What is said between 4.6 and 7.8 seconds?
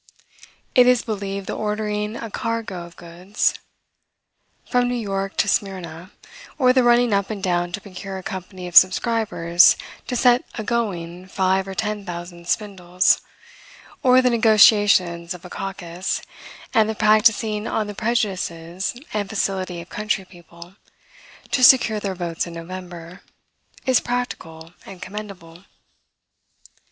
from New York to Smyrna; or, the running up and down